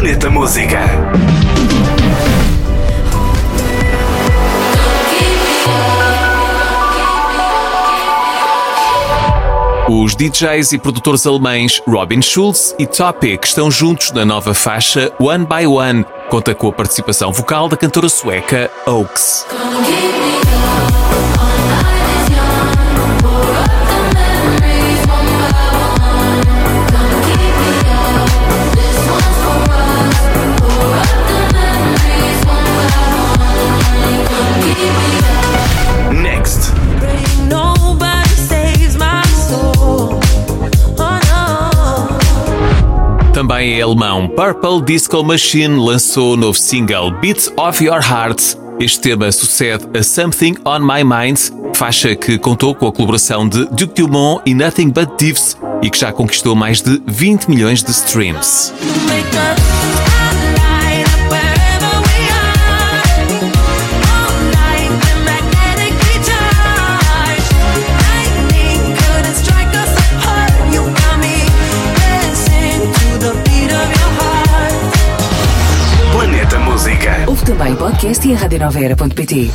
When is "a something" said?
49.98-50.56